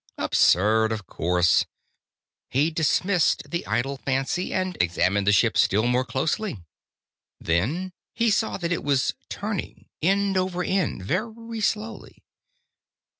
[0.17, 1.63] Absurd, of course:
[2.49, 6.57] he dismissed the idle fancy and examined the ship still more closely.
[7.39, 12.23] Then he saw that it was turning, end over end, very slowly.